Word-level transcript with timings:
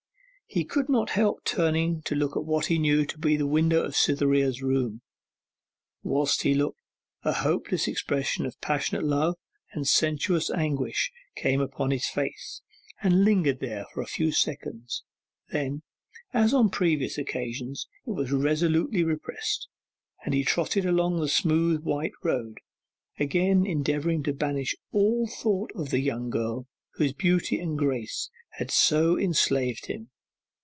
He 0.53 0.65
could 0.65 0.89
not 0.89 1.11
help 1.11 1.45
turning 1.45 2.01
to 2.01 2.13
look 2.13 2.35
at 2.35 2.43
what 2.43 2.65
he 2.65 2.77
knew 2.77 3.05
to 3.05 3.17
be 3.17 3.37
the 3.37 3.47
window 3.47 3.83
of 3.85 3.95
Cytherea's 3.95 4.61
room. 4.61 5.01
Whilst 6.03 6.41
he 6.41 6.53
looked, 6.53 6.81
a 7.23 7.31
hopeless 7.31 7.87
expression 7.87 8.45
of 8.45 8.59
passionate 8.59 9.05
love 9.05 9.35
and 9.71 9.87
sensuous 9.87 10.49
anguish 10.51 11.09
came 11.37 11.61
upon 11.61 11.91
his 11.91 12.07
face 12.07 12.61
and 13.01 13.23
lingered 13.23 13.61
there 13.61 13.85
for 13.93 14.01
a 14.01 14.05
few 14.05 14.33
seconds; 14.33 15.05
then, 15.53 15.83
as 16.33 16.53
on 16.53 16.69
previous 16.69 17.17
occasions, 17.17 17.87
it 18.05 18.11
was 18.11 18.33
resolutely 18.33 19.05
repressed, 19.05 19.69
and 20.25 20.33
he 20.33 20.43
trotted 20.43 20.85
along 20.85 21.21
the 21.21 21.29
smooth 21.29 21.81
white 21.83 22.11
road, 22.25 22.57
again 23.17 23.65
endeavouring 23.65 24.21
to 24.23 24.33
banish 24.33 24.75
all 24.91 25.27
thought 25.29 25.71
of 25.75 25.91
the 25.91 26.01
young 26.01 26.29
girl 26.29 26.67
whose 26.95 27.13
beauty 27.13 27.57
and 27.57 27.79
grace 27.79 28.29
had 28.57 28.69
so 28.69 29.17
enslaved 29.17 29.85
him. 29.85 30.09